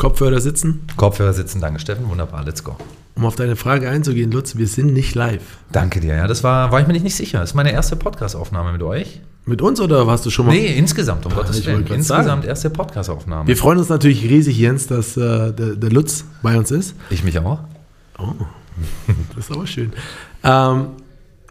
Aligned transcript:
Kopfhörer 0.00 0.40
sitzen. 0.40 0.80
Kopfhörer 0.96 1.32
sitzen, 1.34 1.60
danke 1.60 1.78
Steffen, 1.78 2.08
wunderbar, 2.08 2.42
let's 2.44 2.64
go. 2.64 2.76
Um 3.16 3.26
auf 3.26 3.36
deine 3.36 3.54
Frage 3.56 3.88
einzugehen, 3.90 4.30
Lutz, 4.32 4.56
wir 4.56 4.66
sind 4.66 4.92
nicht 4.94 5.14
live. 5.14 5.42
Danke 5.72 6.00
dir, 6.00 6.14
ja, 6.16 6.26
das 6.26 6.42
war, 6.42 6.72
war 6.72 6.80
ich 6.80 6.86
mir 6.86 6.94
nicht 6.94 7.14
sicher. 7.14 7.40
Das 7.40 7.50
ist 7.50 7.54
meine 7.54 7.72
erste 7.72 7.96
Podcast-Aufnahme 7.96 8.72
mit 8.72 8.82
euch. 8.82 9.20
Mit 9.44 9.60
uns 9.62 9.80
oder 9.80 10.06
warst 10.06 10.24
du 10.24 10.30
schon 10.30 10.46
mal? 10.46 10.52
Nee, 10.52 10.74
insgesamt, 10.76 11.26
um 11.26 11.32
Ah, 11.32 11.36
Gottes 11.36 11.66
Willen. 11.66 11.80
Insgesamt 11.86 12.24
sagen. 12.24 12.42
erste 12.44 12.70
Podcast-Aufnahme. 12.70 13.46
Wir 13.46 13.56
freuen 13.56 13.78
uns 13.78 13.88
natürlich 13.88 14.22
riesig, 14.24 14.58
Jens, 14.58 14.86
dass 14.86 15.16
äh, 15.16 15.52
der, 15.52 15.76
der 15.76 15.90
Lutz 15.90 16.24
bei 16.42 16.56
uns 16.56 16.70
ist. 16.70 16.94
Ich 17.10 17.22
mich 17.24 17.38
auch. 17.38 17.58
Das 19.36 19.46
ist 19.48 19.52
aber 19.52 19.66
schön. 19.66 19.92
Ähm, 20.44 20.86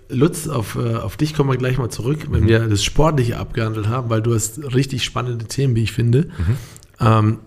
Lutz, 0.10 0.48
auf, 0.48 0.76
äh, 0.76 0.96
auf 0.96 1.18
dich 1.18 1.36
kommen 1.36 1.52
wir 1.52 1.58
gleich 1.58 1.78
mal 1.78 1.90
zurück, 1.90 2.28
wenn 2.32 2.48
wir 2.48 2.68
das 2.68 2.84
Sportliche 2.84 3.38
abgehandelt 3.38 3.88
haben, 3.90 4.10
weil 4.10 4.22
du 4.24 4.34
hast 4.34 4.60
richtig 4.74 5.04
spannende 5.04 5.46
Themen, 5.46 5.76
wie 5.76 5.84
ich 5.84 5.92
finde. 5.92 6.30
Ähm, 7.00 7.38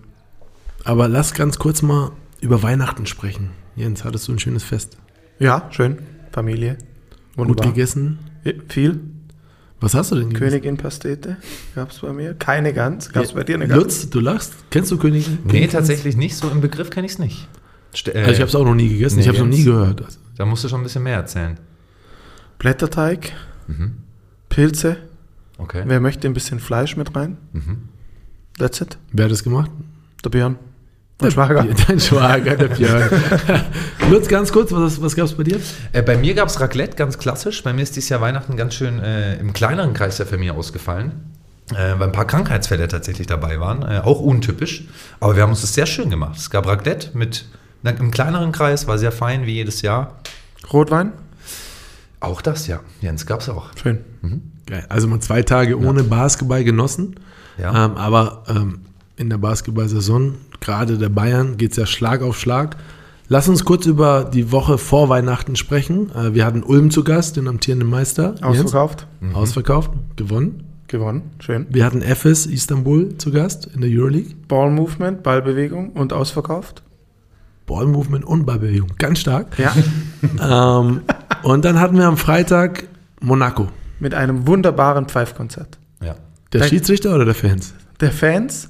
aber 0.85 1.09
lass 1.09 1.35
ganz 1.35 1.59
kurz 1.59 1.83
mal 1.83 2.13
über 2.41 2.63
Weihnachten 2.63 3.07
sprechen. 3.07 3.51
Jens, 3.77 4.05
hattest 4.05 4.29
du 4.29 4.33
ein 4.33 4.39
schönes 4.39 4.63
Fest? 4.65 4.99
Ja, 5.39 5.69
schön. 5.71 5.99
Familie. 6.31 6.77
Gut 7.37 7.49
Wunderbar. 7.49 7.67
gegessen? 7.73 8.19
Ja, 8.45 8.53
Viel. 8.69 9.01
Was 9.81 9.95
hast 9.95 10.13
du 10.13 10.15
denn 10.17 10.29
gegessen? 10.29 10.51
Königin 10.51 10.77
Pastete 10.77 11.39
gab 11.75 11.91
es 11.91 11.99
bei 11.99 12.13
mir. 12.13 12.35
Keine 12.35 12.73
Gans. 12.73 13.11
Gab 13.11 13.25
es 13.25 13.33
bei 13.33 13.43
dir 13.43 13.57
eine 13.57 13.67
Gans? 13.67 13.83
Lutz, 13.83 14.11
du 14.11 14.21
lachst? 14.21 14.55
Kennst 14.71 14.93
du 14.93 14.97
Königin? 14.99 15.39
Nee, 15.45 15.67
tatsächlich 15.67 16.17
nicht. 16.17 16.37
So 16.37 16.49
im 16.51 16.61
Begriff 16.61 16.91
kenne 16.91 17.07
ich 17.07 17.15
es 17.15 17.19
nicht. 17.19 17.49
Ste- 17.93 18.15
Also 18.15 18.31
ich 18.31 18.39
habe 18.39 18.49
es 18.49 18.55
auch 18.55 18.65
noch 18.65 18.77
nie 18.77 18.89
gegessen, 18.89 19.17
nee, 19.17 19.23
ich 19.23 19.29
habe 19.29 19.39
es 19.39 19.43
noch 19.43 19.51
nie 19.51 19.65
gehört. 19.65 20.05
Also, 20.05 20.19
Da 20.37 20.45
musst 20.47 20.63
du 20.63 20.69
schon 20.69 20.81
ein 20.81 20.85
bisschen 20.85 21.03
mehr 21.03 21.17
erzählen. 21.17 21.59
Blätterteig. 22.59 23.33
Mhm. 23.67 23.97
Pilze. 24.49 24.97
Okay. 25.59 25.83
Wer 25.87 26.01
möchte 26.01 26.29
ein 26.29 26.35
bisschen 26.35 26.61
Fleisch 26.61 26.97
mit 26.97 27.15
rein? 27.17 27.39
Mhm. 27.53 27.89
That's 28.59 28.81
it. 28.81 28.99
wer 29.13 29.25
hat 29.25 29.33
das 29.33 29.43
gemacht? 29.43 29.71
Der 30.25 30.31
Björn. 30.31 30.59
Der 31.23 31.31
Schwager. 31.31 31.67
Dein 31.87 32.01
Schwager, 32.01 32.57
der 32.57 32.69
Björn. 32.69 33.11
Lutz, 34.11 34.29
ganz 34.29 34.53
kurz, 34.53 34.73
was, 34.73 35.01
was 35.01 35.17
gab 35.17 35.27
es 35.27 35.35
bei 35.35 35.45
dir? 35.45 35.61
Äh, 35.93 36.03
bei 36.03 36.17
mir 36.17 36.35
gab 36.35 36.49
es 36.49 36.61
Raclette, 36.61 36.97
ganz 36.97 37.19
klassisch. 37.19 37.63
Bei 37.63 37.73
mir 37.73 37.83
ist 37.83 37.97
dieses 37.97 38.09
Jahr 38.09 38.21
Weihnachten 38.21 38.57
ganz 38.57 38.75
schön 38.75 38.99
äh, 38.99 39.37
im 39.37 39.53
kleineren 39.53 39.95
Kreis 39.95 40.17
der 40.17 40.27
Familie 40.27 40.55
ausgefallen. 40.55 41.13
Äh, 41.71 41.99
weil 41.99 42.09
ein 42.09 42.13
paar 42.13 42.27
Krankheitsfälle 42.27 42.89
tatsächlich 42.89 43.27
dabei 43.27 43.61
waren. 43.61 43.83
Äh, 43.83 44.01
auch 44.01 44.21
untypisch. 44.21 44.85
Aber 45.21 45.37
wir 45.37 45.43
haben 45.43 45.51
uns 45.51 45.61
das 45.61 45.75
sehr 45.75 45.87
schön 45.87 46.11
gemacht. 46.11 46.37
Es 46.37 46.51
gab 46.51 46.67
Raclette 46.67 47.17
mit 47.17 47.47
na, 47.83 47.91
im 47.91 48.11
kleineren 48.11 48.53
Kreis, 48.53 48.87
war 48.87 48.99
sehr 48.99 49.13
fein 49.13 49.47
wie 49.47 49.55
jedes 49.55 49.83
Jahr. 49.83 50.19
Rotwein. 50.73 51.13
Auch 52.21 52.43
das, 52.43 52.67
ja. 52.67 52.81
Jens 53.01 53.27
gab 53.27 53.41
es 53.41 53.49
auch. 53.49 53.71
Schön. 53.81 53.99
Geil. 54.67 54.87
Also 54.89 55.09
mal 55.09 55.21
zwei 55.21 55.43
Tage 55.43 55.79
ohne 55.79 56.05
Basketball 56.05 56.63
genossen. 56.63 57.17
Ja. 57.59 57.87
Ähm, 57.87 57.97
aber 57.97 58.45
ähm, 58.49 58.83
in 59.17 59.31
der 59.31 59.39
Basketball-Saison, 59.39 60.35
gerade 60.61 60.99
der 60.99 61.09
Bayern, 61.09 61.57
geht 61.57 61.73
es 61.73 61.77
ja 61.77 61.87
Schlag 61.87 62.23
auf 62.23 62.39
Schlag. 62.39 62.77
Lass 63.29 63.49
uns 63.49 63.65
kurz 63.65 63.87
über 63.87 64.25
die 64.25 64.53
Woche 64.53 64.79
vor 64.79 65.09
Weihnachten 65.09 65.57
sprechen. 65.57 66.11
Äh, 66.15 66.35
wir 66.35 66.45
hatten 66.45 66.63
Ulm 66.63 66.91
zu 66.91 67.05
Gast, 67.05 67.37
den 67.37 67.49
amtierenden 67.49 67.89
Meister. 67.89 68.35
Jens. 68.43 68.67
Ausverkauft. 68.67 69.07
Ausverkauft, 69.33 69.91
gewonnen. 70.17 70.65
Gewonnen. 70.89 71.31
Schön. 71.39 71.67
Wir 71.71 71.87
hatten 71.87 72.03
FS 72.03 72.45
Istanbul 72.45 73.17
zu 73.17 73.31
Gast 73.31 73.67
in 73.75 73.81
der 73.81 73.89
Euroleague. 73.91 74.35
Ball 74.49 74.71
Movement, 74.71 75.23
Ballbewegung 75.23 75.91
und 75.93 76.13
ausverkauft. 76.13 76.83
Ballmovement 77.67 78.25
und 78.27 78.45
Ballbewegung, 78.45 78.91
ganz 78.99 79.21
stark. 79.21 79.59
Ja. 79.59 79.73
ähm, 80.81 81.01
und 81.43 81.65
dann 81.65 81.81
hatten 81.81 81.97
wir 81.97 82.07
am 82.07 82.19
Freitag 82.19 82.85
Monaco. 83.21 83.69
mit 84.01 84.13
einem 84.15 84.47
wunderbaren 84.47 85.07
Pfeifkonzert. 85.07 85.79
Ja. 86.03 86.17
Der 86.53 86.65
Schiedsrichter 86.65 87.15
oder 87.15 87.25
der 87.25 87.35
Fans? 87.35 87.73
Der 88.01 88.11
Fans 88.11 88.69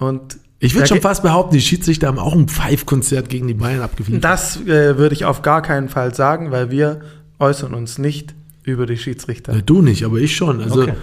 und 0.00 0.38
Ich 0.60 0.74
würde 0.74 0.86
schon 0.88 1.00
fast 1.00 1.22
behaupten, 1.22 1.54
die 1.54 1.60
Schiedsrichter 1.60 2.08
haben 2.08 2.18
auch 2.18 2.34
ein 2.34 2.48
Pfeifkonzert 2.48 3.28
gegen 3.28 3.46
die 3.48 3.54
Bayern 3.54 3.82
abgeliefert. 3.82 4.24
das 4.24 4.56
äh, 4.66 4.96
würde 4.98 5.14
ich 5.14 5.24
auf 5.24 5.42
gar 5.42 5.62
keinen 5.62 5.88
Fall 5.88 6.14
sagen, 6.14 6.50
weil 6.50 6.70
wir 6.70 7.00
äußern 7.38 7.74
uns 7.74 7.98
nicht 7.98 8.34
über 8.64 8.86
die 8.86 8.96
Schiedsrichter. 8.96 9.54
Äh, 9.56 9.62
Du 9.62 9.82
nicht, 9.82 10.04
aber 10.04 10.18
ich 10.18 10.34
schon. 10.36 10.60
Also 10.62 10.82
Okay. 10.82 10.94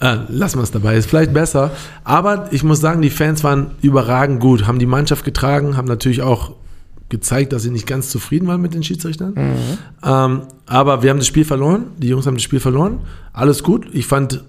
äh, 0.00 0.16
lassen 0.28 0.58
wir 0.58 0.62
es 0.64 0.70
dabei. 0.72 0.96
Ist 0.96 1.08
vielleicht 1.08 1.32
besser. 1.32 1.70
Aber 2.04 2.48
ich 2.50 2.62
muss 2.64 2.80
sagen, 2.80 3.00
die 3.02 3.10
Fans 3.10 3.42
waren 3.44 3.72
überragend 3.82 4.40
gut, 4.40 4.66
haben 4.66 4.78
die 4.78 4.86
Mannschaft 4.86 5.24
getragen, 5.24 5.76
haben 5.76 5.88
natürlich 5.88 6.22
auch 6.22 6.52
gezeigt, 7.08 7.52
dass 7.54 7.62
sie 7.62 7.70
nicht 7.70 7.86
ganz 7.86 8.10
zufrieden 8.10 8.46
waren 8.48 8.60
mit 8.60 8.74
den 8.74 8.82
Schiedsrichtern. 8.82 9.34
Ähm, 10.04 10.42
aber 10.66 11.02
wir 11.02 11.08
haben 11.10 11.16
das 11.18 11.26
Spiel 11.26 11.44
verloren. 11.46 11.86
Die 11.96 12.08
Jungs 12.08 12.26
haben 12.26 12.34
das 12.34 12.42
Spiel 12.42 12.60
verloren. 12.60 13.00
Alles 13.32 13.62
gut. 13.62 13.86
Ich 13.94 14.06
fand, 14.06 14.44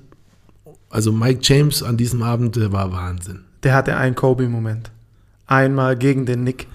also 0.89 1.13
Mike 1.13 1.39
James 1.43 1.81
an 1.83 1.95
diesem 1.95 2.21
Abend, 2.21 2.57
der 2.57 2.73
war 2.73 2.91
Wahnsinn. 2.91 3.45
Der 3.63 3.73
hatte 3.73 3.97
einen 3.97 4.15
Kobe-Moment. 4.15 4.91
Einmal 5.47 5.97
gegen 5.97 6.25
den 6.25 6.43
Nick. 6.43 6.67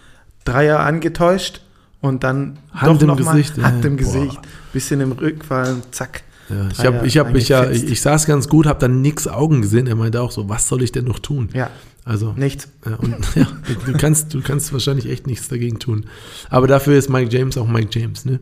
Dreier 0.45 0.81
angetäuscht 0.81 1.63
und 2.01 2.23
dann 2.23 2.59
Hand 2.73 3.01
im 3.01 3.09
noch 3.09 3.19
mal 3.19 3.33
Gesicht, 3.33 3.57
ja. 3.57 3.65
Hand 3.65 3.85
im 3.85 3.97
Boah. 3.97 4.03
Gesicht. 4.03 4.39
Bisschen 4.73 5.01
im 5.01 5.13
Rückfallen, 5.13 5.83
zack. 5.91 6.23
Ja, 6.51 6.69
ich 6.71 6.85
habe 6.85 7.07
ich 7.07 7.17
hab, 7.17 7.35
ich, 7.35 7.49
ja, 7.49 7.71
ich, 7.71 7.85
ich 7.85 8.03
saß 8.03 8.27
ganz 8.27 8.49
gut, 8.49 8.67
habe 8.67 8.79
dann 8.79 9.01
nix 9.01 9.27
Augen 9.27 9.63
gesehen. 9.63 9.87
Er 9.87 9.95
meinte 9.95 10.21
auch 10.21 10.31
so, 10.31 10.49
was 10.51 10.69
soll 10.69 10.83
ich 10.83 10.93
denn 10.93 11.07
noch 11.07 11.19
tun? 11.19 11.49
Ja, 11.55 11.71
Also 12.05 12.35
nichts. 12.37 12.69
Ja, 12.85 12.97
und, 12.97 13.17
ja, 13.35 13.47
du, 13.67 13.93
du, 13.93 13.99
kannst, 13.99 14.35
du 14.35 14.43
kannst 14.43 14.71
wahrscheinlich 14.75 15.09
echt 15.09 15.27
nichts 15.27 15.49
dagegen 15.49 15.79
tun. 15.79 16.05
Aber 16.51 16.67
dafür 16.67 16.99
ist 16.99 17.09
Mike 17.09 17.35
James 17.35 17.57
auch 17.57 17.67
Mike 17.67 17.99
James, 17.99 18.27
ne? 18.27 18.41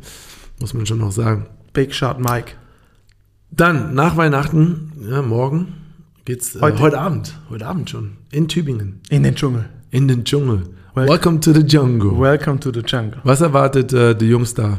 Muss 0.59 0.75
man 0.75 0.85
schon 0.87 0.99
noch 0.99 1.13
sagen. 1.13 1.47
Big 1.73 1.95
Shot 1.95 2.19
Mike. 2.19 2.53
Dann, 3.53 3.95
nach 3.95 4.17
Weihnachten, 4.17 4.93
ja, 5.09 5.23
morgen 5.23 5.75
geht's, 6.25 6.57
äh, 6.57 6.61
Heute. 6.61 6.81
heute. 6.81 6.99
Abend, 6.99 7.35
heute 7.51 7.67
Abend 7.67 7.91
schon, 7.91 8.17
in 8.31 8.49
Tübingen, 8.49 9.01
In 9.11 9.23
den 9.23 9.35
Dschungel. 9.35 9.69
in 9.91 10.09
den 10.09 10.25
Dschungel. 10.25 10.65
Welcome. 10.95 11.09
Welcome 11.09 11.41
to 11.41 11.53
the 11.53 11.63
jungle. 11.63 12.19
Welcome 12.21 12.61
to 12.61 12.71
the 12.73 12.81
Jungle. 12.81 13.19
Was 13.25 13.41
erwartet 13.41 13.93
äh, 13.95 14.15
die 14.15 14.27
Jungs 14.29 14.53
da? 14.53 14.79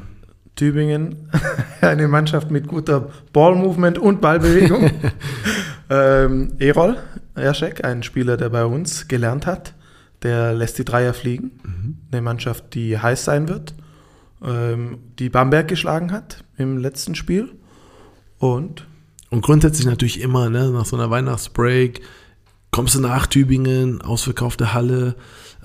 Tübingen, 0.55 1.29
eine 1.81 2.07
Mannschaft 2.07 2.51
mit 2.51 2.67
guter 2.67 3.09
Ball-Movement 3.33 3.97
und 3.97 4.21
Ballbewegung. 4.21 4.91
ähm, 5.89 6.53
Erol 6.59 6.97
Erschek, 7.33 7.83
ein 7.83 8.03
Spieler, 8.03 8.37
der 8.37 8.49
bei 8.49 8.63
uns 8.63 9.07
gelernt 9.07 9.47
hat, 9.47 9.73
der 10.21 10.53
lässt 10.53 10.77
die 10.77 10.85
Dreier 10.85 11.15
fliegen. 11.15 11.51
Eine 12.11 12.21
Mannschaft, 12.21 12.75
die 12.75 12.99
heiß 12.99 13.25
sein 13.25 13.47
wird, 13.49 13.73
ähm, 14.43 14.99
die 15.17 15.29
Bamberg 15.29 15.67
geschlagen 15.67 16.11
hat 16.11 16.43
im 16.57 16.77
letzten 16.77 17.15
Spiel. 17.15 17.49
Und 18.37 18.85
Und 19.33 19.41
grundsätzlich 19.41 19.87
natürlich 19.87 20.21
immer, 20.21 20.51
ne, 20.51 20.69
nach 20.69 20.85
so 20.85 20.95
einer 20.95 21.09
Weihnachtsbreak, 21.09 22.01
kommst 22.69 22.93
du 22.93 22.99
nach 22.99 23.25
Tübingen, 23.25 23.99
ausverkaufte 24.03 24.75
Halle. 24.75 25.15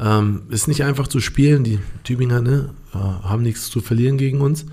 Ähm, 0.01 0.45
ist 0.49 0.69
nicht 0.69 0.85
einfach 0.85 1.07
zu 1.07 1.21
spielen. 1.21 1.65
Die 1.65 1.79
Tübinger 2.03 2.41
ne, 2.41 2.71
äh, 2.95 2.97
haben 2.97 3.43
nichts 3.43 3.69
zu 3.69 3.83
verlieren 3.83 4.17
gegen 4.17 4.41
uns. 4.41 4.65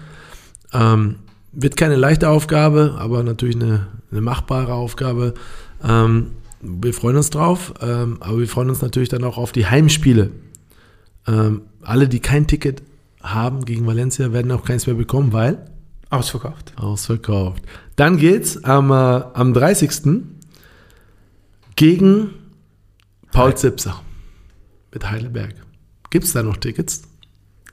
Ähm, 0.71 1.15
wird 1.51 1.75
keine 1.75 1.97
leichte 1.97 2.29
Aufgabe, 2.29 2.95
aber 2.97 3.21
natürlich 3.23 3.57
eine, 3.57 3.87
eine 4.11 4.21
machbare 4.21 4.73
Aufgabe. 4.73 5.33
Ähm, 5.83 6.27
wir 6.61 6.93
freuen 6.93 7.17
uns 7.17 7.29
drauf, 7.29 7.73
ähm, 7.81 8.15
aber 8.21 8.39
wir 8.39 8.47
freuen 8.47 8.69
uns 8.69 8.81
natürlich 8.81 9.09
dann 9.09 9.25
auch 9.25 9.37
auf 9.37 9.51
die 9.51 9.65
Heimspiele. 9.65 10.31
Ähm, 11.27 11.63
alle, 11.81 12.07
die 12.07 12.21
kein 12.21 12.47
Ticket 12.47 12.81
haben 13.21 13.65
gegen 13.65 13.85
Valencia, 13.85 14.31
werden 14.31 14.53
auch 14.53 14.63
keins 14.63 14.87
mehr 14.87 14.95
bekommen, 14.95 15.33
weil 15.33 15.65
ausverkauft. 16.11 16.71
Ausverkauft. 16.77 17.61
Dann 17.95 18.17
geht's 18.17 18.63
am, 18.63 18.91
äh, 18.91 18.93
am 18.93 19.53
30. 19.53 20.23
gegen 21.75 22.29
Paul 23.31 23.55
Zipser 23.55 24.01
mit 24.93 25.09
Heidelberg. 25.09 25.55
Gibt 26.09 26.25
es 26.25 26.33
da 26.33 26.43
noch 26.43 26.57
Tickets? 26.57 27.03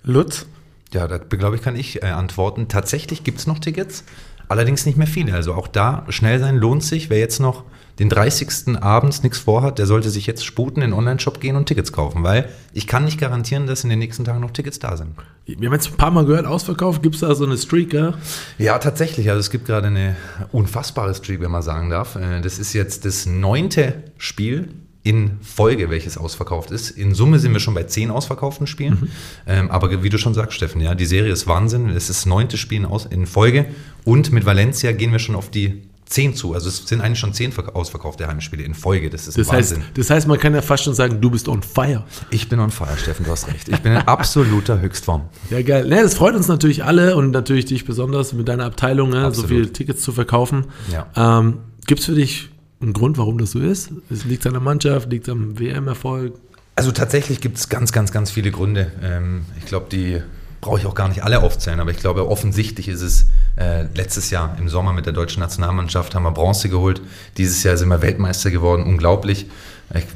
Lutz, 0.04 0.46
Ja, 0.92 1.06
da 1.06 1.18
glaube 1.18 1.56
ich, 1.56 1.62
kann 1.62 1.76
ich 1.76 2.02
äh, 2.02 2.06
antworten. 2.06 2.68
Tatsächlich 2.68 3.24
gibt 3.24 3.38
es 3.38 3.46
noch 3.46 3.58
Tickets, 3.60 4.04
allerdings 4.52 4.86
nicht 4.86 4.96
mehr 4.96 5.06
viele. 5.06 5.34
Also 5.34 5.54
auch 5.54 5.66
da 5.66 6.04
schnell 6.08 6.38
sein 6.38 6.56
lohnt 6.56 6.84
sich. 6.84 7.10
Wer 7.10 7.18
jetzt 7.18 7.40
noch 7.40 7.64
den 7.98 8.08
30. 8.08 8.82
abends 8.82 9.22
nichts 9.22 9.38
vorhat, 9.38 9.78
der 9.78 9.86
sollte 9.86 10.08
sich 10.10 10.26
jetzt 10.26 10.44
sputen 10.44 10.82
in 10.82 10.90
den 10.90 10.98
Online-Shop 10.98 11.40
gehen 11.40 11.56
und 11.56 11.66
Tickets 11.66 11.92
kaufen, 11.92 12.22
weil 12.22 12.48
ich 12.72 12.86
kann 12.86 13.04
nicht 13.04 13.20
garantieren, 13.20 13.66
dass 13.66 13.84
in 13.84 13.90
den 13.90 13.98
nächsten 13.98 14.24
Tagen 14.24 14.40
noch 14.40 14.50
Tickets 14.50 14.78
da 14.78 14.96
sind. 14.96 15.10
Wir 15.44 15.66
haben 15.66 15.74
jetzt 15.74 15.90
ein 15.90 15.96
paar 15.96 16.10
Mal 16.10 16.24
gehört, 16.24 16.46
ausverkauft. 16.46 17.02
Gibt 17.02 17.16
es 17.16 17.20
da 17.20 17.34
so 17.34 17.44
eine 17.44 17.58
Streak? 17.58 17.92
Ja? 17.92 18.14
Ja, 18.58 18.78
tatsächlich. 18.78 19.28
Also 19.28 19.40
es 19.40 19.50
gibt 19.50 19.66
gerade 19.66 19.88
eine 19.88 20.16
unfassbare 20.52 21.14
Streak, 21.14 21.40
wenn 21.40 21.50
man 21.50 21.62
sagen 21.62 21.90
darf. 21.90 22.16
Äh, 22.16 22.40
Das 22.40 22.58
ist 22.58 22.72
jetzt 22.72 23.04
das 23.04 23.26
neunte 23.26 23.94
Spiel 24.16 24.68
in 25.04 25.32
Folge, 25.42 25.90
welches 25.90 26.16
ausverkauft 26.16 26.70
ist. 26.70 26.90
In 26.90 27.14
Summe 27.14 27.38
sind 27.40 27.52
wir 27.52 27.60
schon 27.60 27.74
bei 27.74 27.82
zehn 27.84 28.10
ausverkauften 28.10 28.66
Spielen. 28.68 29.10
Ähm, 29.46 29.70
aber 29.70 30.02
wie 30.04 30.08
du 30.08 30.18
schon 30.18 30.34
sagst, 30.34 30.56
Steffen, 30.56 30.80
ja, 30.80 30.94
die 30.94 31.06
Serie 31.06 31.32
ist 31.32 31.46
Wahnsinn. 31.48 31.88
Es 31.90 32.08
ist 32.08 32.10
das 32.10 32.26
neunte 32.26 32.56
Spiel 32.56 32.86
in, 33.10 33.26
Folge. 33.26 33.66
Und 34.04 34.30
mit 34.32 34.46
Valencia 34.46 34.92
gehen 34.92 35.10
wir 35.12 35.18
schon 35.18 35.34
auf 35.34 35.50
die 35.50 35.82
zehn 36.06 36.34
zu. 36.36 36.52
Also 36.54 36.68
es 36.68 36.86
sind 36.86 37.00
eigentlich 37.00 37.18
schon 37.18 37.32
zehn 37.32 37.52
verk- 37.52 37.74
ausverkaufte 37.74 38.28
Heimspiele 38.28 38.62
in 38.62 38.74
Folge. 38.74 39.10
Das 39.10 39.26
ist 39.26 39.38
Das 39.38 39.50
heißt, 39.50 39.72
Wahnsinn. 39.72 39.88
das 39.94 40.10
heißt, 40.10 40.28
man 40.28 40.38
kann 40.38 40.54
ja 40.54 40.62
fast 40.62 40.84
schon 40.84 40.94
sagen, 40.94 41.20
du 41.20 41.30
bist 41.30 41.48
on 41.48 41.62
fire. 41.62 42.04
ich 42.30 42.48
bin 42.48 42.60
on 42.60 42.70
fire, 42.70 42.96
Steffen, 42.96 43.24
du 43.24 43.32
hast 43.32 43.48
recht. 43.48 43.68
Ich 43.70 43.78
bin 43.80 43.92
in 43.92 43.98
absoluter 43.98 44.80
Höchstform. 44.80 45.22
Ja, 45.50 45.62
geil. 45.62 45.88
Ne, 45.88 46.02
das 46.02 46.14
freut 46.14 46.34
uns 46.36 46.46
natürlich 46.48 46.84
alle 46.84 47.16
und 47.16 47.30
natürlich 47.32 47.64
dich 47.64 47.84
besonders 47.86 48.34
mit 48.34 48.46
deiner 48.46 48.66
Abteilung, 48.66 49.10
ne, 49.10 49.32
so 49.34 49.46
viele 49.48 49.72
Tickets 49.72 50.02
zu 50.02 50.12
verkaufen. 50.12 50.66
Ja. 50.92 51.06
Ähm, 51.40 51.58
Gibt 51.86 52.00
es 52.00 52.06
für 52.06 52.14
dich 52.14 52.50
einen 52.82 52.92
Grund, 52.92 53.18
warum 53.18 53.38
das 53.38 53.52
so 53.52 53.60
ist? 53.60 53.90
Es 54.10 54.24
liegt 54.24 54.46
an 54.46 54.52
der 54.52 54.62
Mannschaft, 54.62 55.10
liegt 55.10 55.28
am 55.28 55.58
WM-Erfolg? 55.58 56.34
Also 56.74 56.90
tatsächlich 56.90 57.40
gibt 57.40 57.58
es 57.58 57.68
ganz, 57.68 57.92
ganz, 57.92 58.12
ganz 58.12 58.30
viele 58.30 58.50
Gründe. 58.50 58.92
Ähm, 59.02 59.44
ich 59.58 59.66
glaube, 59.66 59.86
die 59.90 60.22
brauche 60.60 60.78
ich 60.78 60.86
auch 60.86 60.94
gar 60.94 61.08
nicht 61.08 61.24
alle 61.24 61.42
aufzählen, 61.42 61.80
aber 61.80 61.90
ich 61.90 61.98
glaube, 61.98 62.28
offensichtlich 62.28 62.88
ist 62.88 63.02
es 63.02 63.26
äh, 63.56 63.82
letztes 63.94 64.30
Jahr 64.30 64.56
im 64.58 64.68
Sommer 64.68 64.92
mit 64.92 65.06
der 65.06 65.12
deutschen 65.12 65.40
Nationalmannschaft 65.40 66.14
haben 66.14 66.22
wir 66.22 66.30
Bronze 66.30 66.68
geholt. 66.68 67.02
Dieses 67.36 67.62
Jahr 67.64 67.76
sind 67.76 67.88
wir 67.88 68.00
Weltmeister 68.00 68.50
geworden, 68.50 68.84
unglaublich. 68.84 69.46
Ich, 69.92 70.06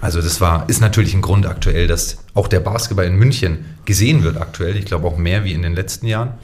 also 0.00 0.22
das 0.22 0.40
war, 0.40 0.68
ist 0.68 0.80
natürlich 0.80 1.14
ein 1.14 1.20
Grund 1.20 1.46
aktuell, 1.46 1.88
dass 1.88 2.18
auch 2.34 2.46
der 2.46 2.60
Basketball 2.60 3.06
in 3.06 3.16
München 3.16 3.64
gesehen 3.84 4.22
wird 4.22 4.36
aktuell. 4.40 4.76
Ich 4.76 4.84
glaube 4.84 5.06
auch 5.08 5.18
mehr 5.18 5.44
wie 5.44 5.52
in 5.52 5.62
den 5.62 5.74
letzten 5.74 6.06
Jahren. 6.06 6.34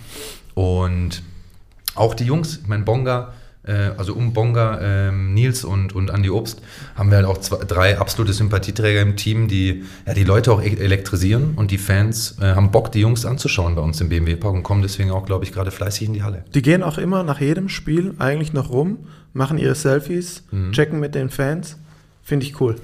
Und 0.55 1.23
auch 1.95 2.15
die 2.15 2.25
Jungs, 2.25 2.59
ich 2.63 2.67
meine, 2.67 2.83
Bonga, 2.83 3.33
also 3.73 4.15
um 4.15 4.33
Bonga, 4.33 4.81
ähm, 4.83 5.35
Nils 5.35 5.65
und, 5.65 5.95
und 5.95 6.11
Andi 6.11 6.31
Obst, 6.31 6.61
haben 6.95 7.11
wir 7.11 7.17
halt 7.17 7.27
auch 7.27 7.39
zwei, 7.39 7.65
drei 7.65 7.99
absolute 7.99 8.33
Sympathieträger 8.33 9.01
im 9.01 9.17
Team, 9.17 9.49
die 9.49 9.85
ja, 10.07 10.15
die 10.15 10.25
Leute 10.25 10.53
auch 10.53 10.63
e-, 10.63 10.77
elektrisieren 10.77 11.55
und 11.57 11.71
die 11.71 11.79
Fans 11.79 12.37
äh, 12.41 12.55
haben 12.55 12.71
Bock, 12.71 12.93
die 12.93 13.01
Jungs 13.01 13.25
anzuschauen 13.25 13.75
bei 13.75 13.83
uns 13.83 14.01
im 14.01 14.09
BMW-Park 14.09 14.55
und 14.55 14.63
kommen 14.63 14.83
deswegen 14.83 15.11
auch, 15.11 15.25
glaube 15.25 15.45
ich, 15.45 15.53
gerade 15.53 15.71
fleißig 15.71 16.09
in 16.09 16.13
die 16.13 16.23
Halle. 16.23 16.45
Die 16.55 16.63
gehen 16.63 16.83
auch 16.83 16.99
immer 16.99 17.23
nach 17.23 17.41
jedem 17.41 17.69
Spiel 17.69 18.15
eigentlich 18.19 18.53
noch 18.53 18.71
rum, 18.71 18.99
machen 19.33 19.59
ihre 19.59 19.75
Selfies, 19.75 20.45
mhm. 20.51 20.73
checken 20.73 21.01
mit 21.01 21.15
den 21.15 21.31
Fans. 21.31 21.79
Finde 22.23 22.47
ich 22.47 22.61
cool. 22.61 22.77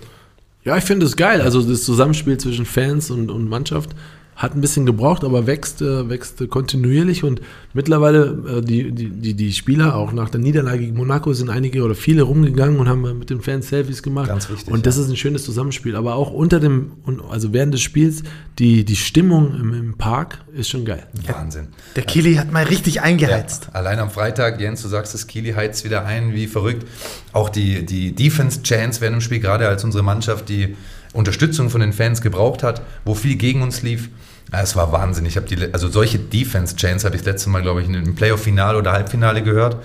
Ja, 0.64 0.76
ich 0.76 0.84
finde 0.84 1.06
es 1.06 1.16
geil. 1.16 1.40
Also 1.40 1.62
das 1.62 1.84
Zusammenspiel 1.84 2.36
zwischen 2.38 2.66
Fans 2.66 3.10
und, 3.10 3.30
und 3.30 3.48
Mannschaft 3.48 3.90
hat 4.40 4.54
ein 4.54 4.62
bisschen 4.62 4.86
gebraucht, 4.86 5.22
aber 5.22 5.46
wächst, 5.46 5.82
äh, 5.82 6.08
wächst 6.08 6.48
kontinuierlich 6.48 7.24
und 7.24 7.42
mittlerweile 7.74 8.58
äh, 8.58 8.60
die, 8.62 8.90
die, 8.90 9.10
die, 9.10 9.34
die 9.34 9.52
Spieler, 9.52 9.94
auch 9.94 10.12
nach 10.12 10.30
der 10.30 10.40
Niederlage 10.40 10.78
gegen 10.78 10.96
Monaco, 10.96 11.34
sind 11.34 11.50
einige 11.50 11.82
oder 11.82 11.94
viele 11.94 12.22
rumgegangen 12.22 12.80
und 12.80 12.88
haben 12.88 13.18
mit 13.18 13.28
den 13.28 13.42
Fans 13.42 13.68
Selfies 13.68 14.02
gemacht. 14.02 14.28
Ganz 14.28 14.48
wichtig. 14.48 14.72
Und 14.72 14.86
das 14.86 14.96
ja. 14.96 15.02
ist 15.02 15.10
ein 15.10 15.16
schönes 15.16 15.44
Zusammenspiel. 15.44 15.94
Aber 15.94 16.14
auch 16.14 16.30
unter 16.30 16.58
dem, 16.58 16.92
also 17.28 17.52
während 17.52 17.74
des 17.74 17.82
Spiels, 17.82 18.22
die, 18.58 18.86
die 18.86 18.96
Stimmung 18.96 19.54
im, 19.54 19.74
im 19.74 19.98
Park 19.98 20.38
ist 20.54 20.70
schon 20.70 20.86
geil. 20.86 21.06
Wahnsinn. 21.26 21.68
Der 21.96 22.04
Kili 22.04 22.36
hat 22.36 22.50
mal 22.50 22.64
richtig 22.64 23.02
eingeheizt. 23.02 23.66
Ja, 23.66 23.74
allein 23.74 23.98
am 23.98 24.08
Freitag, 24.08 24.58
Jens, 24.58 24.80
du 24.80 24.88
sagst 24.88 25.14
es, 25.14 25.26
Kili 25.26 25.52
heizt 25.52 25.84
wieder 25.84 26.06
ein, 26.06 26.32
wie 26.32 26.46
verrückt. 26.46 26.86
Auch 27.34 27.50
die, 27.50 27.84
die 27.84 28.14
Defense-Chance 28.14 29.02
während 29.02 29.16
dem 29.16 29.20
Spiel, 29.20 29.40
gerade 29.40 29.68
als 29.68 29.84
unsere 29.84 30.02
Mannschaft 30.02 30.48
die 30.48 30.76
Unterstützung 31.12 31.70
von 31.70 31.80
den 31.80 31.92
Fans 31.92 32.20
gebraucht 32.20 32.62
hat, 32.62 32.82
wo 33.04 33.14
viel 33.14 33.36
gegen 33.36 33.62
uns 33.62 33.82
lief 33.82 34.10
es 34.52 34.76
war 34.76 34.92
Wahnsinn. 34.92 35.26
Ich 35.26 35.36
habe 35.36 35.46
die, 35.46 35.72
also 35.72 35.88
solche 35.88 36.18
Defense-Chains 36.18 37.04
habe 37.04 37.16
ich 37.16 37.22
das 37.22 37.34
letzte 37.34 37.50
Mal, 37.50 37.62
glaube 37.62 37.82
ich, 37.82 37.88
im 37.88 38.14
Playoff-Finale 38.14 38.78
oder 38.78 38.92
Halbfinale 38.92 39.42
gehört. 39.42 39.76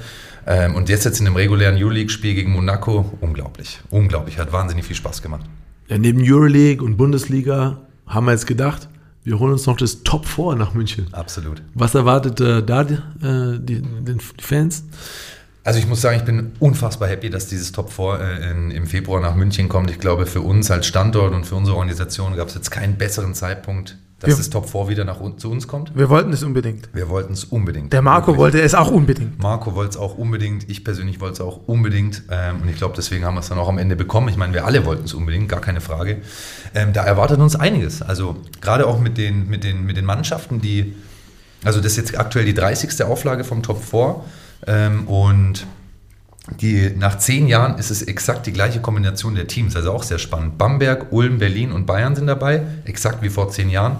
Ähm, 0.47 0.75
und 0.75 0.89
jetzt 0.89 1.05
jetzt 1.05 1.19
in 1.19 1.25
dem 1.25 1.35
regulären 1.35 1.75
Euroleague-Spiel 1.75 2.35
gegen 2.35 2.51
Monaco, 2.51 3.17
unglaublich. 3.21 3.79
Unglaublich. 3.89 4.37
Hat 4.37 4.51
wahnsinnig 4.51 4.85
viel 4.85 4.95
Spaß 4.95 5.21
gemacht. 5.21 5.45
Ja, 5.87 5.97
neben 5.97 6.21
Euroleague 6.21 6.83
und 6.83 6.97
Bundesliga 6.97 7.77
haben 8.07 8.25
wir 8.25 8.31
jetzt 8.31 8.47
gedacht, 8.47 8.87
wir 9.23 9.39
holen 9.39 9.53
uns 9.53 9.65
noch 9.65 9.77
das 9.77 10.03
Top 10.03 10.27
4 10.27 10.55
nach 10.55 10.73
München. 10.75 11.07
Absolut. 11.11 11.63
Was 11.73 11.95
erwartet 11.95 12.39
äh, 12.41 12.63
da 12.63 12.83
die, 12.83 12.93
äh, 12.93 13.59
die, 13.59 13.81
die, 13.81 14.17
Fans? 14.39 14.83
Also 15.65 15.79
ich 15.79 15.87
muss 15.87 15.99
sagen, 15.99 16.17
ich 16.17 16.23
bin 16.23 16.51
unfassbar 16.59 17.09
happy, 17.09 17.31
dass 17.31 17.47
dieses 17.47 17.71
Top 17.71 17.91
4 17.91 18.19
äh, 18.19 18.51
in, 18.51 18.69
im 18.69 18.85
Februar 18.85 19.19
nach 19.19 19.33
München 19.33 19.67
kommt. 19.67 19.89
Ich 19.89 19.97
glaube, 19.97 20.27
für 20.27 20.41
uns 20.41 20.69
als 20.69 20.85
Standort 20.85 21.33
und 21.33 21.43
für 21.43 21.55
unsere 21.55 21.75
Organisation 21.75 22.35
gab 22.35 22.49
es 22.49 22.53
jetzt 22.53 22.69
keinen 22.69 22.97
besseren 22.99 23.33
Zeitpunkt, 23.33 23.97
dass 24.19 24.29
wir, 24.29 24.37
das 24.37 24.51
Top 24.51 24.69
4 24.69 24.89
wieder 24.89 25.05
nach, 25.05 25.17
zu 25.37 25.49
uns 25.49 25.67
kommt. 25.67 25.97
Wir 25.97 26.11
wollten 26.11 26.31
es 26.33 26.43
unbedingt. 26.43 26.89
Wir 26.93 27.09
wollten 27.09 27.33
es 27.33 27.45
unbedingt. 27.45 27.91
Der 27.93 28.03
Marco 28.03 28.27
wirklich. 28.27 28.37
wollte 28.37 28.61
es 28.61 28.75
auch 28.75 28.91
unbedingt. 28.91 29.41
Marco 29.41 29.73
wollte 29.73 29.89
es 29.89 29.97
auch 29.97 30.19
unbedingt. 30.19 30.69
Ich 30.69 30.83
persönlich 30.83 31.19
wollte 31.19 31.33
es 31.33 31.41
auch 31.41 31.61
unbedingt. 31.65 32.21
Ähm, 32.29 32.61
und 32.61 32.69
ich 32.69 32.75
glaube, 32.75 32.93
deswegen 32.95 33.25
haben 33.25 33.33
wir 33.33 33.39
es 33.39 33.49
dann 33.49 33.57
auch 33.57 33.67
am 33.67 33.79
Ende 33.79 33.95
bekommen. 33.95 34.29
Ich 34.29 34.37
meine, 34.37 34.53
wir 34.53 34.65
alle 34.67 34.85
wollten 34.85 35.05
es 35.05 35.15
unbedingt, 35.15 35.49
gar 35.49 35.61
keine 35.61 35.81
Frage. 35.81 36.17
Ähm, 36.75 36.93
da 36.93 37.03
erwartet 37.03 37.39
uns 37.39 37.55
einiges. 37.55 38.03
Also 38.03 38.35
gerade 38.61 38.85
auch 38.85 38.99
mit 38.99 39.17
den, 39.17 39.49
mit, 39.49 39.63
den, 39.63 39.83
mit 39.83 39.97
den 39.97 40.05
Mannschaften, 40.05 40.61
die, 40.61 40.93
also 41.63 41.79
das 41.79 41.93
ist 41.93 41.97
jetzt 41.97 42.19
aktuell 42.19 42.45
die 42.45 42.53
30. 42.53 43.01
Auflage 43.03 43.43
vom 43.43 43.63
Top 43.63 43.83
4. 43.83 44.23
Ähm, 44.67 45.07
und 45.07 45.67
die, 46.61 46.91
nach 46.95 47.17
zehn 47.17 47.47
Jahren 47.47 47.77
ist 47.77 47.89
es 47.89 48.03
exakt 48.03 48.45
die 48.45 48.53
gleiche 48.53 48.79
Kombination 48.79 49.35
der 49.35 49.47
Teams, 49.47 49.75
also 49.75 49.91
auch 49.91 50.03
sehr 50.03 50.19
spannend. 50.19 50.57
Bamberg, 50.57 51.11
Ulm, 51.11 51.39
Berlin 51.39 51.71
und 51.71 51.85
Bayern 51.85 52.15
sind 52.15 52.27
dabei, 52.27 52.61
exakt 52.85 53.21
wie 53.21 53.29
vor 53.29 53.49
zehn 53.49 53.69
Jahren. 53.69 53.97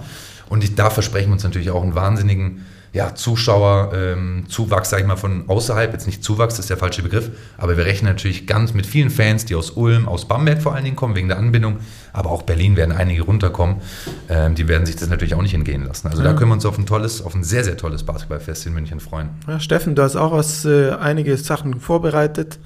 Und 0.48 0.64
ich, 0.64 0.76
da 0.76 0.90
versprechen 0.90 1.30
wir 1.30 1.34
uns 1.34 1.44
natürlich 1.44 1.72
auch 1.72 1.82
einen 1.82 1.96
wahnsinnigen 1.96 2.66
ja, 2.96 3.14
Zuschauerzuwachs, 3.14 4.88
ähm, 4.88 4.92
sage 4.92 5.02
ich 5.02 5.08
mal, 5.08 5.18
von 5.18 5.50
außerhalb. 5.50 5.92
Jetzt 5.92 6.06
nicht 6.06 6.24
Zuwachs, 6.24 6.56
das 6.56 6.62
ist 6.62 6.70
der 6.70 6.78
falsche 6.78 7.04
Begriff, 7.04 7.30
aber 7.58 7.76
wir 7.76 7.86
rechnen 7.86 8.10
natürlich 8.10 8.48
ganz 8.48 8.74
mit 8.74 8.86
vielen 8.86 9.10
Fans, 9.10 9.44
die 9.44 9.54
aus 9.54 9.72
Ulm, 9.72 10.08
aus 10.08 10.30
Bamberg 10.30 10.62
vor 10.62 10.74
allen 10.74 10.86
Dingen 10.86 10.96
kommen, 10.96 11.14
wegen 11.14 11.28
der 11.28 11.38
Anbindung. 11.38 11.80
Aber 12.14 12.32
auch 12.32 12.44
Berlin 12.44 12.78
werden 12.78 12.96
einige 12.96 13.24
runterkommen. 13.24 13.82
Ähm, 14.30 14.56
die 14.56 14.70
werden 14.70 14.86
sich 14.86 14.96
das 14.96 15.10
natürlich 15.10 15.36
auch 15.36 15.42
nicht 15.42 15.54
entgehen 15.54 15.84
lassen. 15.84 16.08
Also 16.08 16.24
ja. 16.24 16.32
da 16.32 16.38
können 16.38 16.50
wir 16.52 16.54
uns 16.54 16.66
auf 16.66 16.78
ein 16.78 16.86
tolles, 16.86 17.22
auf 17.22 17.36
ein 17.36 17.44
sehr, 17.44 17.66
sehr 17.66 17.76
tolles 17.76 18.04
Basketballfest 18.04 18.66
in 18.66 18.74
München 18.74 19.02
freuen. 19.02 19.32
Ja, 19.46 19.60
Steffen, 19.60 19.96
du 19.96 20.02
hast 20.02 20.16
auch 20.16 20.32
was, 20.32 20.64
äh, 20.64 20.92
einige 20.92 21.36
Sachen 21.36 21.82
vorbereitet. 21.82 22.60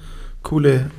Coole 0.44 0.92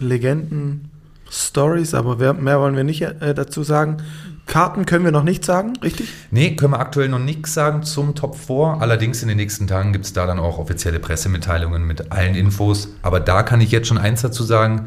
Legenden, 0.00 0.90
Stories, 1.30 1.92
aber 1.92 2.32
mehr 2.32 2.58
wollen 2.58 2.74
wir 2.74 2.84
nicht 2.84 3.02
äh, 3.02 3.34
dazu 3.34 3.62
sagen. 3.62 3.98
Karten 4.48 4.86
können 4.86 5.04
wir 5.04 5.12
noch 5.12 5.22
nicht 5.22 5.44
sagen, 5.44 5.74
richtig? 5.82 6.08
Nee, 6.30 6.56
können 6.56 6.72
wir 6.72 6.80
aktuell 6.80 7.08
noch 7.08 7.20
nichts 7.20 7.54
sagen 7.54 7.84
zum 7.84 8.14
Top 8.14 8.34
4. 8.34 8.78
Allerdings 8.80 9.22
in 9.22 9.28
den 9.28 9.36
nächsten 9.36 9.68
Tagen 9.68 9.92
gibt 9.92 10.06
es 10.06 10.12
da 10.12 10.26
dann 10.26 10.40
auch 10.40 10.58
offizielle 10.58 10.98
Pressemitteilungen 10.98 11.86
mit 11.86 12.10
allen 12.10 12.34
Infos. 12.34 12.88
Aber 13.02 13.20
da 13.20 13.42
kann 13.42 13.60
ich 13.60 13.70
jetzt 13.70 13.86
schon 13.86 13.98
eins 13.98 14.22
dazu 14.22 14.42
sagen. 14.42 14.86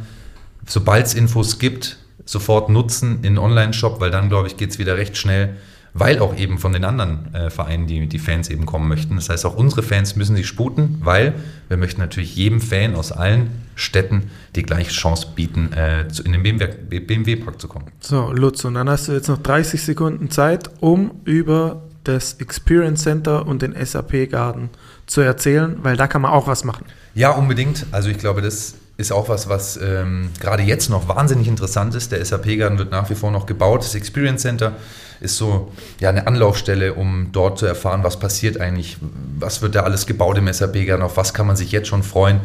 Sobald 0.67 1.05
es 1.05 1.13
Infos 1.13 1.59
gibt, 1.59 1.97
sofort 2.25 2.69
nutzen 2.69 3.23
in 3.23 3.37
Online-Shop, 3.37 4.01
weil 4.01 4.11
dann, 4.11 4.29
glaube 4.29 4.47
ich, 4.47 4.57
geht 4.57 4.71
es 4.71 4.79
wieder 4.79 4.97
recht 4.97 5.15
schnell 5.15 5.55
weil 5.93 6.19
auch 6.19 6.35
eben 6.38 6.57
von 6.57 6.71
den 6.71 6.85
anderen 6.85 7.33
äh, 7.33 7.49
Vereinen 7.49 7.88
die, 7.88 8.07
die 8.07 8.19
Fans 8.19 8.49
eben 8.49 8.65
kommen 8.65 8.88
möchten. 8.88 9.15
Das 9.15 9.29
heißt, 9.29 9.45
auch 9.45 9.55
unsere 9.55 9.83
Fans 9.83 10.15
müssen 10.15 10.35
sich 10.35 10.47
sputen, 10.47 10.97
weil 11.01 11.33
wir 11.67 11.77
möchten 11.77 12.01
natürlich 12.01 12.35
jedem 12.35 12.61
Fan 12.61 12.95
aus 12.95 13.11
allen 13.11 13.51
Städten 13.75 14.29
die 14.55 14.63
gleiche 14.63 14.91
Chance 14.91 15.27
bieten, 15.35 15.73
äh, 15.73 16.07
zu, 16.07 16.23
in 16.23 16.31
den 16.31 16.43
BMW-Park 16.43 17.07
BMW 17.07 17.57
zu 17.57 17.67
kommen. 17.67 17.85
So, 17.99 18.31
Lutz, 18.31 18.63
und 18.63 18.75
dann 18.75 18.89
hast 18.89 19.07
du 19.07 19.11
jetzt 19.11 19.27
noch 19.27 19.39
30 19.39 19.81
Sekunden 19.81 20.29
Zeit, 20.29 20.69
um 20.79 21.11
über 21.25 21.81
das 22.03 22.33
Experience 22.35 23.03
Center 23.03 23.45
und 23.45 23.61
den 23.61 23.75
SAP 23.85 24.29
Garden 24.29 24.69
zu 25.05 25.21
erzählen, 25.21 25.77
weil 25.83 25.97
da 25.97 26.07
kann 26.07 26.21
man 26.21 26.31
auch 26.31 26.47
was 26.47 26.63
machen. 26.63 26.85
Ja, 27.13 27.31
unbedingt. 27.31 27.86
Also 27.91 28.10
ich 28.10 28.17
glaube, 28.17 28.41
das 28.41 28.75
ist 29.01 29.12
auch 29.12 29.27
was, 29.27 29.50
was 29.50 29.77
ähm, 29.77 30.29
gerade 30.39 30.63
jetzt 30.63 30.89
noch 30.89 31.08
wahnsinnig 31.08 31.48
interessant 31.48 31.93
ist. 31.96 32.12
Der 32.12 32.24
SAP 32.24 32.58
Garden 32.58 32.77
wird 32.77 32.91
nach 32.91 33.10
wie 33.10 33.15
vor 33.15 33.31
noch 33.31 33.46
gebaut. 33.46 33.81
Das 33.84 33.96
Experience 33.96 34.43
Center 34.43 34.74
ist 35.20 35.38
so 35.38 35.72
ja, 36.00 36.10
eine 36.10 36.27
Anlaufstelle, 36.27 36.93
um 36.93 37.29
dort 37.31 37.60
zu 37.60 37.65
erfahren, 37.65 38.03
was 38.03 38.20
passiert 38.20 38.60
eigentlich, 38.60 38.98
was 39.38 39.62
wird 39.62 39.75
da 39.75 39.81
alles 39.81 40.05
gebaut 40.05 40.38
im 40.38 40.51
SAP 40.51 40.86
Garden, 40.86 41.03
auf 41.03 41.17
was 41.17 41.34
kann 41.34 41.48
man 41.48 41.55
sich 41.55 41.72
jetzt 41.72 41.88
schon 41.88 42.03
freuen. 42.03 42.39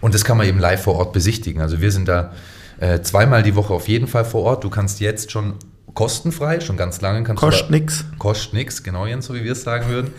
Und 0.00 0.14
das 0.14 0.24
kann 0.24 0.36
man 0.36 0.46
eben 0.46 0.58
live 0.58 0.82
vor 0.82 0.96
Ort 0.96 1.12
besichtigen. 1.12 1.60
Also 1.60 1.80
wir 1.80 1.92
sind 1.92 2.08
da 2.08 2.32
äh, 2.78 3.00
zweimal 3.02 3.42
die 3.42 3.54
Woche 3.54 3.72
auf 3.72 3.88
jeden 3.88 4.06
Fall 4.06 4.24
vor 4.24 4.42
Ort. 4.42 4.64
Du 4.64 4.70
kannst 4.70 5.00
jetzt 5.00 5.30
schon 5.30 5.54
kostenfrei, 5.94 6.60
schon 6.60 6.76
ganz 6.76 7.00
lange. 7.00 7.22
Kannst 7.22 7.40
kostet 7.40 7.70
nichts. 7.70 8.04
Kostet 8.18 8.54
nichts, 8.54 8.82
genau 8.82 9.06
Jens, 9.06 9.26
so 9.26 9.34
wie 9.34 9.44
wir 9.44 9.52
es 9.52 9.62
sagen 9.62 9.88
würden. 9.88 10.12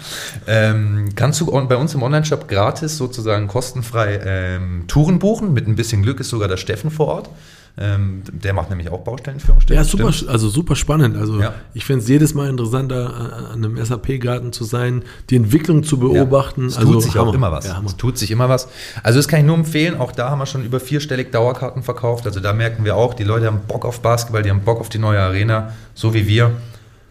Ähm, 0.48 1.10
kannst 1.16 1.42
du 1.42 1.46
bei 1.68 1.76
uns 1.76 1.94
im 1.94 2.04
Online-Shop 2.04 2.48
gratis 2.48 2.98
sozusagen 2.98 3.48
kostenfrei 3.48 4.20
ähm, 4.24 4.86
Touren 4.88 5.20
buchen. 5.20 5.54
Mit 5.54 5.68
ein 5.68 5.76
bisschen 5.76 6.04
Glück 6.04 6.20
ist 6.20 6.30
sogar 6.30 6.48
der 6.48 6.58
Steffen 6.58 6.92
vor 6.92 7.08
Ort. 7.08 7.30
Ähm, 7.78 8.24
der 8.32 8.54
macht 8.54 8.70
nämlich 8.70 8.90
auch 8.90 9.00
Baustellenführung. 9.00 9.62
Ja, 9.70 9.84
super, 9.84 10.12
also 10.28 10.50
super 10.50 10.76
spannend. 10.76 11.16
Also 11.16 11.40
ja. 11.40 11.54
ich 11.74 11.86
finde 11.86 12.04
es 12.04 12.10
jedes 12.10 12.34
Mal 12.34 12.50
interessanter, 12.50 13.50
an 13.52 13.64
einem 13.64 13.84
SAP-Garten 13.84 14.52
zu 14.52 14.66
sein, 14.66 15.04
die 15.30 15.38
Entwicklung 15.38 15.84
zu 15.84 15.98
beobachten. 15.98 16.64
Ja, 16.64 16.68
es 16.68 16.78
also, 16.78 16.94
tut 16.94 17.04
sich 17.04 17.16
Hammer. 17.16 17.30
auch 17.30 17.34
immer 17.34 17.52
was. 17.52 17.68
Ja, 17.68 17.82
es 17.86 17.96
tut 17.96 18.18
sich 18.18 18.30
immer 18.30 18.50
was. 18.50 18.68
Also 19.04 19.20
das 19.20 19.28
kann 19.28 19.40
ich 19.40 19.46
nur 19.46 19.56
empfehlen. 19.56 20.00
Auch 20.00 20.12
da 20.12 20.30
haben 20.30 20.40
wir 20.40 20.46
schon 20.46 20.66
über 20.66 20.80
vierstellig 20.80 21.32
Dauerkarten 21.32 21.82
verkauft. 21.82 22.26
Also 22.26 22.40
da 22.42 22.52
merken 22.52 22.84
wir 22.84 22.98
auch, 22.98 23.14
die 23.14 23.24
Leute 23.24 23.48
haben 23.48 23.62
Bock 23.68 23.86
auf 23.86 24.02
Basketball, 24.02 24.44
die 24.44 24.50
haben 24.50 24.62
Bock 24.62 24.80
auf 24.80 24.90
die 24.90 25.00
neue 25.00 25.20
Arena, 25.20 25.74
so 25.94 26.14
wie 26.14 26.28
wir. 26.28 26.52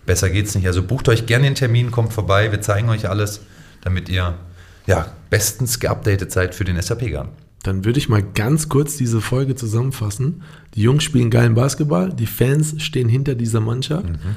Besser 0.05 0.29
geht's 0.29 0.55
nicht. 0.55 0.67
Also 0.67 0.83
bucht 0.83 1.09
euch 1.09 1.27
gerne 1.27 1.45
den 1.45 1.55
Termin, 1.55 1.91
kommt 1.91 2.13
vorbei, 2.13 2.53
wir 2.53 2.61
zeigen 2.61 2.89
euch 2.91 3.09
alles, 3.09 3.41
damit 3.83 4.09
ihr 4.09 4.35
ja, 4.87 5.07
bestens 5.31 5.81
geupdatet 5.81 6.33
seid 6.33 6.55
für 6.55 6.65
den 6.65 6.81
SAP-Garten. 6.81 7.31
Dann 7.63 7.85
würde 7.85 7.99
ich 7.99 8.09
mal 8.09 8.23
ganz 8.23 8.69
kurz 8.69 8.97
diese 8.97 9.21
Folge 9.21 9.55
zusammenfassen. 9.55 10.43
Die 10.75 10.83
Jungs 10.83 11.05
spielen 11.05 11.31
geilen 11.31 11.55
Basketball, 11.55 12.13
die 12.13 12.27
Fans 12.27 12.81
stehen 12.83 13.09
hinter 13.09 13.35
dieser 13.35 13.61
Mannschaft. 13.61 14.09
Mhm. 14.09 14.37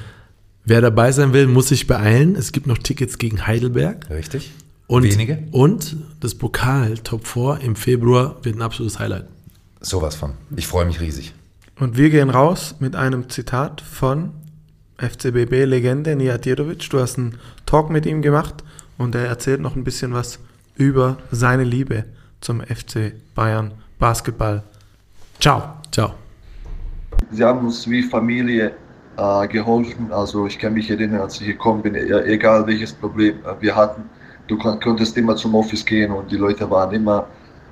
Wer 0.66 0.82
dabei 0.82 1.12
sein 1.12 1.34
will, 1.34 1.48
muss 1.48 1.70
sich 1.70 1.88
beeilen. 1.88 2.36
Es 2.36 2.52
gibt 2.52 2.68
noch 2.68 2.78
Tickets 2.78 3.18
gegen 3.18 3.46
Heidelberg. 3.48 4.10
Richtig. 4.10 4.52
Und, 4.88 5.04
Wenige. 5.04 5.44
Und 5.52 5.98
das 6.20 6.36
Pokal 6.36 6.98
Top 7.00 7.26
4 7.28 7.60
im 7.62 7.76
Februar 7.76 8.38
wird 8.44 8.58
ein 8.58 8.62
absolutes 8.62 9.00
Highlight. 9.00 9.26
Sowas 9.82 10.16
von. 10.16 10.34
Ich 10.56 10.68
freue 10.68 10.86
mich 10.86 11.00
riesig. 11.00 11.34
Und 11.80 11.98
wir 11.98 12.10
gehen 12.10 12.30
raus 12.30 12.76
mit 12.80 12.96
einem 12.96 13.30
Zitat 13.30 13.82
von 13.82 14.32
FCBB-Legende 14.98 16.16
Nijatirovic. 16.16 16.90
Du 16.90 17.00
hast 17.00 17.18
einen 17.18 17.38
Talk 17.66 17.90
mit 17.90 18.06
ihm 18.06 18.22
gemacht 18.22 18.64
und 18.98 19.16
er 19.16 19.26
erzählt 19.26 19.60
noch 19.60 19.76
ein 19.76 19.84
bisschen 19.84 20.14
was 20.14 20.40
über 20.76 21.18
seine 21.32 21.64
Liebe 21.64 22.06
zum 22.44 22.62
FC 22.62 23.14
Bayern 23.36 23.72
Basketball. 24.00 24.64
Ciao. 25.40 25.62
Ciao. 25.92 26.14
Sie 27.32 27.44
haben 27.44 27.66
uns 27.66 27.90
wie 27.90 28.04
Familie 28.04 28.74
äh, 29.18 29.48
geholfen. 29.48 30.12
Also 30.12 30.46
ich 30.46 30.60
kann 30.60 30.74
mich 30.74 30.90
erinnern, 30.90 31.22
als 31.22 31.40
ich 31.40 31.48
gekommen 31.48 31.82
bin, 31.82 31.96
egal 31.96 32.68
welches 32.68 32.94
Problem 32.94 33.36
wir 33.60 33.76
hatten, 33.76 34.04
du 34.48 34.58
konntest 34.58 35.18
immer 35.18 35.36
zum 35.36 35.56
Office 35.56 35.86
gehen 35.86 36.12
und 36.12 36.32
die 36.32 36.38
Leute 36.38 36.70
waren 36.70 36.94
immer 36.94 37.28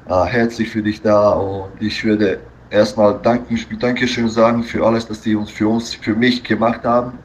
äh, 0.07 0.23
herzlich 0.25 0.69
für 0.69 0.81
dich 0.81 1.01
da 1.01 1.31
und 1.31 1.71
ich 1.81 2.03
würde 2.03 2.39
erstmal 2.69 3.19
danken, 3.21 3.59
Dankeschön 3.79 4.29
sagen 4.29 4.63
für 4.63 4.85
alles, 4.85 5.09
was 5.09 5.21
die 5.21 5.35
uns 5.35 5.51
für 5.51 5.67
uns, 5.67 5.93
für 5.93 6.15
mich 6.15 6.43
gemacht 6.43 6.83
haben. 6.83 7.19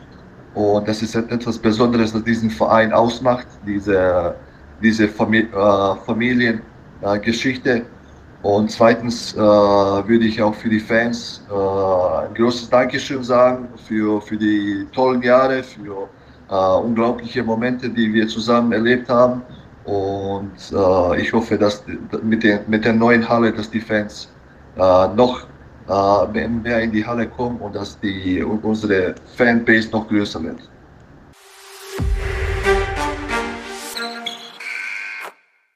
Und 0.55 0.89
das 0.89 1.03
ist 1.03 1.15
etwas 1.15 1.59
Besonderes, 1.59 2.15
was 2.15 2.25
diesen 2.25 2.51
Verein 2.51 2.93
ausmacht, 2.93 3.47
diese, 3.67 4.35
diese 4.83 5.07
Famili 5.07 6.47
äh, 6.47 6.59
Familiengeschichte. 7.01 7.83
und 8.43 8.71
zweitens 8.71 9.35
äh, 9.35 9.39
würde 9.39 10.25
ich 10.25 10.41
auch 10.41 10.55
für 10.55 10.69
die 10.69 10.81
Fans 10.81 11.43
äh, 11.51 11.55
ein 11.55 12.35
großes 12.35 12.71
Dankeschön 12.71 13.23
sagen 13.23 13.69
für, 13.89 14.21
für 14.21 14.37
die 14.37 14.87
tollen 14.93 15.23
Jahre, 15.23 15.63
für 15.63 16.09
äh, 16.49 16.55
unglaubliche 16.55 17.43
Momente, 17.43 17.89
die 17.89 18.13
wir 18.13 18.29
zusammen 18.29 18.73
erlebt 18.73 19.09
haben. 19.09 19.43
Und 19.85 20.53
äh, 20.73 21.21
ich 21.21 21.33
hoffe, 21.33 21.59
dass 21.59 21.85
mit, 22.23 22.43
den, 22.43 22.61
mit 22.67 22.85
der 22.85 22.93
neuen 22.93 23.29
Halle, 23.29 23.53
dass 23.53 23.71
die 23.71 23.81
Fans 23.81 24.29
äh, 24.77 25.09
noch 25.15 25.47
äh, 25.89 26.49
mehr 26.49 26.83
in 26.83 26.93
die 26.93 27.05
Halle 27.05 27.27
kommen 27.27 27.59
und 27.59 27.75
dass 27.75 27.99
die, 28.01 28.43
unsere 28.43 29.15
Fanbase 29.37 29.91
noch 29.91 30.09
größer 30.09 30.43
wird. 30.43 30.59